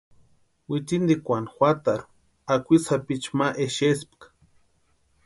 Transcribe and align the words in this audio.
Wintsintikwani 0.67 1.49
juatarhu 1.55 2.09
akwitsi 2.53 2.85
sapichuni 2.87 3.35
ma 3.37 3.47
exespka. 3.65 4.27